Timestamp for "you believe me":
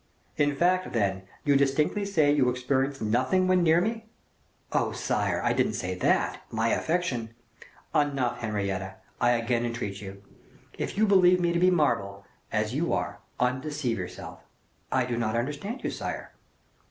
10.97-11.53